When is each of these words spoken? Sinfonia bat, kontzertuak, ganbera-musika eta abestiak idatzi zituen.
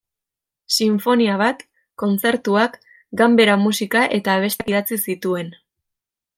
Sinfonia 0.75 1.35
bat, 1.41 1.61
kontzertuak, 2.03 2.79
ganbera-musika 3.21 4.05
eta 4.19 4.41
abestiak 4.41 4.75
idatzi 4.75 5.03
zituen. 5.09 5.57